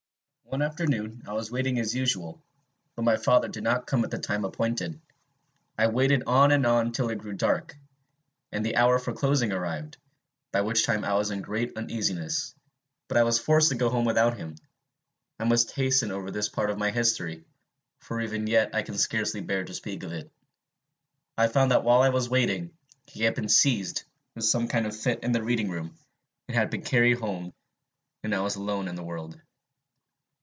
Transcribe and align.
"One 0.53 0.61
afternoon 0.61 1.23
I 1.25 1.31
was 1.31 1.49
waiting 1.49 1.79
as 1.79 1.95
usual, 1.95 2.43
but 2.97 3.03
my 3.03 3.15
father 3.15 3.47
did 3.47 3.63
not 3.63 3.87
come 3.87 4.03
at 4.03 4.11
the 4.11 4.17
time 4.17 4.43
appointed. 4.43 4.99
I 5.77 5.87
waited 5.87 6.23
on 6.27 6.51
and 6.51 6.65
on 6.65 6.91
till 6.91 7.09
it 7.09 7.19
grew 7.19 7.31
dark, 7.31 7.73
and 8.51 8.65
the 8.65 8.75
hour 8.75 8.99
for 8.99 9.13
closing 9.13 9.53
arrived, 9.53 9.95
by 10.51 10.59
which 10.59 10.85
time 10.85 11.05
I 11.05 11.13
was 11.13 11.31
in 11.31 11.41
great 11.41 11.77
uneasiness; 11.77 12.53
but 13.07 13.15
I 13.15 13.23
was 13.23 13.39
forced 13.39 13.69
to 13.69 13.75
go 13.77 13.87
home 13.89 14.03
without 14.03 14.35
him. 14.35 14.57
I 15.39 15.45
must 15.45 15.71
hasten 15.71 16.11
over 16.11 16.31
this 16.31 16.49
part 16.49 16.69
of 16.69 16.77
my 16.77 16.91
history, 16.91 17.45
for 18.01 18.19
even 18.19 18.45
yet 18.45 18.75
I 18.75 18.81
can 18.81 18.97
scarcely 18.97 19.39
bear 19.39 19.63
to 19.63 19.73
speak 19.73 20.03
of 20.03 20.11
it. 20.11 20.29
I 21.37 21.47
found 21.47 21.71
that 21.71 21.85
while 21.85 22.01
I 22.01 22.09
was 22.09 22.27
waiting, 22.29 22.71
he 23.07 23.23
had 23.23 23.35
been 23.35 23.47
seized 23.47 24.03
with 24.35 24.43
some 24.43 24.67
kind 24.67 24.85
of 24.85 24.99
fit 24.99 25.23
in 25.23 25.31
the 25.31 25.43
reading 25.43 25.69
room, 25.69 25.97
and 26.49 26.57
had 26.57 26.69
been 26.69 26.83
carried 26.83 27.19
home, 27.19 27.53
and 28.21 28.33
that 28.33 28.39
I 28.39 28.41
was 28.43 28.57
alone 28.57 28.89
in 28.89 28.95
the 28.95 29.03
world. 29.03 29.39